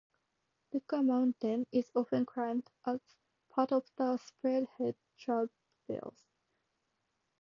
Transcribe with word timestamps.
Decker 0.71 1.03
Mountain 1.03 1.67
is 1.71 1.91
often 1.93 2.25
climbed 2.25 2.71
as 2.87 2.99
part 3.51 3.71
of 3.71 3.83
the 3.97 4.17
"Spearhead 4.17 4.95
Traverse". 5.19 6.25